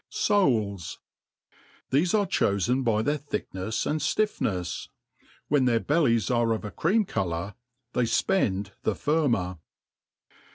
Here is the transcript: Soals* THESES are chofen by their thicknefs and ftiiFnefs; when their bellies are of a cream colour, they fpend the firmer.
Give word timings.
Soals* 0.11 0.97
THESES 1.91 2.15
are 2.15 2.25
chofen 2.25 2.83
by 2.83 3.03
their 3.03 3.19
thicknefs 3.19 3.85
and 3.85 3.99
ftiiFnefs; 3.99 4.87
when 5.47 5.65
their 5.65 5.79
bellies 5.79 6.31
are 6.31 6.53
of 6.53 6.65
a 6.65 6.71
cream 6.71 7.05
colour, 7.05 7.53
they 7.93 8.05
fpend 8.05 8.71
the 8.81 8.95
firmer. 8.95 9.59